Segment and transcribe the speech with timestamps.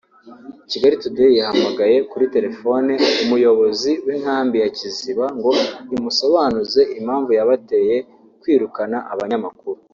[0.69, 2.91] Kigali Today yahamagaye kuri telefone
[3.23, 5.51] umuyobozi w’inkambi ya Kiziba ngo
[5.95, 7.95] imusobanuze impamvu yabateye
[8.41, 9.79] kwirukana abanyamakuru